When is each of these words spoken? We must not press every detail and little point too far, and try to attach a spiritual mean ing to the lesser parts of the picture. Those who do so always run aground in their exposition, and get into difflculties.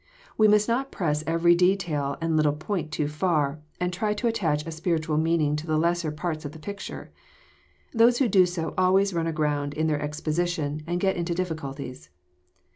We 0.35 0.47
must 0.47 0.67
not 0.67 0.91
press 0.91 1.23
every 1.27 1.53
detail 1.53 2.17
and 2.19 2.35
little 2.35 2.53
point 2.55 2.91
too 2.91 3.07
far, 3.07 3.59
and 3.79 3.93
try 3.93 4.15
to 4.15 4.25
attach 4.25 4.65
a 4.65 4.71
spiritual 4.71 5.17
mean 5.17 5.41
ing 5.41 5.55
to 5.57 5.67
the 5.67 5.77
lesser 5.77 6.11
parts 6.11 6.43
of 6.43 6.53
the 6.53 6.57
picture. 6.57 7.11
Those 7.93 8.17
who 8.17 8.27
do 8.27 8.47
so 8.47 8.73
always 8.79 9.13
run 9.13 9.27
aground 9.27 9.75
in 9.75 9.85
their 9.85 10.01
exposition, 10.01 10.81
and 10.87 10.99
get 10.99 11.17
into 11.17 11.35
difflculties. 11.35 12.09